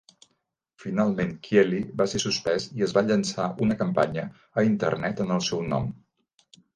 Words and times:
Finalment, 0.83 1.33
Kiely 1.47 1.81
va 1.99 2.07
ser 2.13 2.21
suspès 2.23 2.65
i 2.79 2.85
es 2.87 2.95
va 2.99 3.03
llançar 3.09 3.49
una 3.65 3.77
campanya 3.83 4.23
a 4.63 4.65
internet 4.69 5.23
en 5.27 5.35
el 5.37 5.45
seu 5.49 5.63
nom. 5.75 5.87